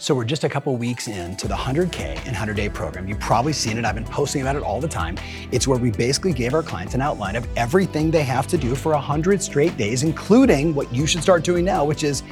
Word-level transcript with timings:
So 0.00 0.14
we're 0.14 0.24
just 0.24 0.44
a 0.44 0.48
couple 0.48 0.76
weeks 0.76 1.08
into 1.08 1.48
the 1.48 1.56
100K 1.56 2.18
and 2.18 2.26
100 2.26 2.54
day 2.54 2.68
program. 2.68 3.08
You've 3.08 3.18
probably 3.18 3.52
seen 3.52 3.78
it. 3.78 3.84
I've 3.84 3.96
been 3.96 4.04
posting 4.04 4.42
about 4.42 4.54
it 4.54 4.62
all 4.62 4.80
the 4.80 4.86
time. 4.86 5.18
It's 5.50 5.66
where 5.66 5.76
we 5.76 5.90
basically 5.90 6.32
gave 6.32 6.54
our 6.54 6.62
clients 6.62 6.94
an 6.94 7.00
outline 7.00 7.34
of 7.34 7.48
everything 7.56 8.12
they 8.12 8.22
have 8.22 8.46
to 8.48 8.56
do 8.56 8.76
for 8.76 8.92
100 8.92 9.42
straight 9.42 9.76
days, 9.76 10.04
including 10.04 10.72
what 10.72 10.94
you 10.94 11.04
should 11.04 11.20
start 11.20 11.42
doing 11.42 11.64
now, 11.64 11.84
which 11.84 12.04
is 12.04 12.22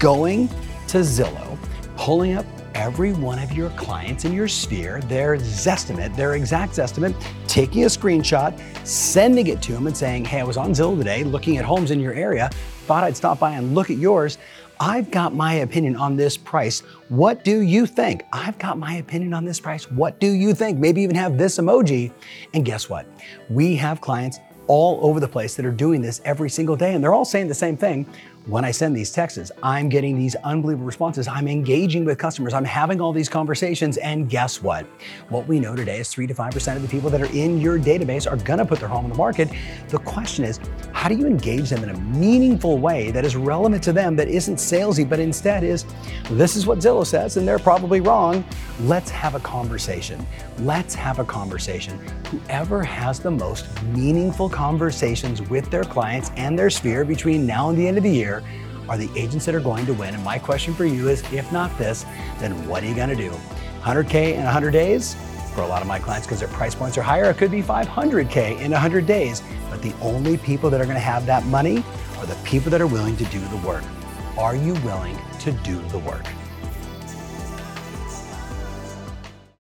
going 0.00 0.48
to 0.88 0.98
Zillow, 0.98 1.56
pulling 1.96 2.34
up 2.34 2.44
every 2.74 3.12
one 3.12 3.38
of 3.38 3.52
your 3.52 3.70
clients 3.70 4.24
in 4.24 4.32
your 4.32 4.48
sphere, 4.48 5.00
their 5.02 5.36
Zestimate, 5.36 6.14
their 6.16 6.34
exact 6.34 6.72
Zestimate, 6.72 7.14
taking 7.46 7.84
a 7.84 7.86
screenshot, 7.86 8.58
sending 8.84 9.46
it 9.46 9.62
to 9.62 9.72
them 9.72 9.86
and 9.86 9.96
saying, 9.96 10.24
hey, 10.24 10.40
I 10.40 10.44
was 10.44 10.56
on 10.56 10.72
Zillow 10.72 10.98
today 10.98 11.22
looking 11.22 11.56
at 11.56 11.64
homes 11.64 11.92
in 11.92 12.00
your 12.00 12.14
area, 12.14 12.50
thought 12.86 13.04
I'd 13.04 13.16
stop 13.16 13.38
by 13.38 13.52
and 13.52 13.76
look 13.76 13.90
at 13.90 13.96
yours. 13.96 14.38
I've 14.78 15.10
got 15.10 15.34
my 15.34 15.54
opinion 15.54 15.96
on 15.96 16.16
this 16.16 16.36
price. 16.36 16.80
What 17.08 17.44
do 17.44 17.60
you 17.60 17.86
think? 17.86 18.24
I've 18.32 18.58
got 18.58 18.78
my 18.78 18.96
opinion 18.96 19.32
on 19.32 19.44
this 19.44 19.58
price. 19.58 19.90
What 19.90 20.20
do 20.20 20.30
you 20.30 20.54
think? 20.54 20.78
Maybe 20.78 21.00
even 21.00 21.16
have 21.16 21.38
this 21.38 21.58
emoji. 21.58 22.12
And 22.52 22.64
guess 22.64 22.90
what? 22.90 23.06
We 23.48 23.76
have 23.76 24.00
clients 24.00 24.38
all 24.66 24.98
over 25.02 25.20
the 25.20 25.28
place 25.28 25.54
that 25.54 25.64
are 25.64 25.70
doing 25.70 26.02
this 26.02 26.20
every 26.24 26.50
single 26.50 26.76
day, 26.76 26.94
and 26.94 27.02
they're 27.02 27.14
all 27.14 27.24
saying 27.24 27.48
the 27.48 27.54
same 27.54 27.76
thing 27.76 28.06
when 28.46 28.64
I 28.64 28.70
send 28.70 28.96
these 28.96 29.10
texts, 29.10 29.50
I'm 29.60 29.88
getting 29.88 30.16
these 30.16 30.36
unbelievable 30.36 30.86
responses. 30.86 31.26
I'm 31.26 31.48
engaging 31.48 32.04
with 32.04 32.16
customers. 32.16 32.54
I'm 32.54 32.64
having 32.64 33.00
all 33.00 33.12
these 33.12 33.28
conversations. 33.28 33.96
And 33.96 34.30
guess 34.30 34.62
what? 34.62 34.86
What 35.30 35.48
we 35.48 35.58
know 35.58 35.74
today 35.74 35.98
is 35.98 36.10
three 36.10 36.28
to 36.28 36.34
5% 36.34 36.76
of 36.76 36.82
the 36.82 36.86
people 36.86 37.10
that 37.10 37.20
are 37.20 37.32
in 37.36 37.60
your 37.60 37.76
database 37.76 38.30
are 38.30 38.36
going 38.36 38.60
to 38.60 38.64
put 38.64 38.78
their 38.78 38.88
home 38.88 39.04
on 39.04 39.10
the 39.10 39.16
market. 39.16 39.50
The 39.88 39.98
question 39.98 40.44
is, 40.44 40.60
how 40.92 41.08
do 41.08 41.16
you 41.16 41.26
engage 41.26 41.70
them 41.70 41.82
in 41.82 41.90
a 41.90 41.98
meaningful 41.98 42.78
way 42.78 43.10
that 43.10 43.24
is 43.24 43.34
relevant 43.34 43.82
to 43.82 43.92
them, 43.92 44.14
that 44.14 44.28
isn't 44.28 44.56
salesy, 44.56 45.08
but 45.08 45.18
instead 45.18 45.64
is, 45.64 45.84
this 46.30 46.54
is 46.54 46.68
what 46.68 46.78
Zillow 46.78 47.04
says, 47.04 47.36
and 47.36 47.48
they're 47.48 47.58
probably 47.58 48.00
wrong. 48.00 48.44
Let's 48.82 49.10
have 49.10 49.34
a 49.34 49.40
conversation. 49.40 50.24
Let's 50.60 50.94
have 50.94 51.18
a 51.18 51.24
conversation. 51.24 51.98
Whoever 52.26 52.84
has 52.84 53.18
the 53.18 53.30
most 53.30 53.66
meaningful 53.86 54.48
conversations 54.48 55.42
with 55.42 55.68
their 55.70 55.84
clients 55.84 56.30
and 56.36 56.56
their 56.56 56.70
sphere 56.70 57.04
between 57.04 57.44
now 57.44 57.70
and 57.70 57.78
the 57.78 57.88
end 57.88 57.96
of 57.96 58.04
the 58.04 58.10
year 58.10 58.35
are 58.88 58.96
the 58.96 59.10
agents 59.16 59.46
that 59.46 59.54
are 59.54 59.60
going 59.60 59.86
to 59.86 59.94
win. 59.94 60.14
And 60.14 60.24
my 60.24 60.38
question 60.38 60.74
for 60.74 60.84
you 60.84 61.08
is 61.08 61.22
if 61.32 61.50
not 61.52 61.76
this, 61.78 62.04
then 62.38 62.66
what 62.68 62.82
are 62.82 62.86
you 62.86 62.94
going 62.94 63.08
to 63.08 63.16
do? 63.16 63.30
100K 63.80 64.34
in 64.34 64.44
100 64.44 64.70
days? 64.70 65.14
For 65.54 65.62
a 65.62 65.66
lot 65.66 65.80
of 65.80 65.88
my 65.88 65.98
clients, 65.98 66.26
because 66.26 66.40
their 66.40 66.50
price 66.50 66.74
points 66.74 66.98
are 66.98 67.02
higher, 67.02 67.30
it 67.30 67.38
could 67.38 67.50
be 67.50 67.62
500K 67.62 68.60
in 68.60 68.72
100 68.72 69.06
days. 69.06 69.42
But 69.70 69.80
the 69.80 69.94
only 70.02 70.36
people 70.36 70.68
that 70.70 70.80
are 70.80 70.84
going 70.84 70.96
to 70.96 71.00
have 71.00 71.24
that 71.26 71.46
money 71.46 71.82
are 72.18 72.26
the 72.26 72.36
people 72.44 72.70
that 72.70 72.80
are 72.80 72.86
willing 72.86 73.16
to 73.16 73.24
do 73.26 73.40
the 73.40 73.56
work. 73.66 73.84
Are 74.36 74.54
you 74.54 74.74
willing 74.84 75.16
to 75.40 75.52
do 75.52 75.80
the 75.88 75.98
work? 75.98 76.26